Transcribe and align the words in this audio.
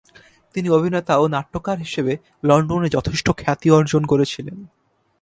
তিনি 0.55 0.67
অভিনেতা 0.69 1.13
ও 1.17 1.27
নাট্যকার 1.27 1.77
হিসেবে 1.77 2.13
লন্ডনে 2.43 2.89
যথেষ্ট 2.89 3.27
খ্যাতি 3.37 3.67
অর্জন 3.71 4.03
করেছিলেন। 4.05 4.57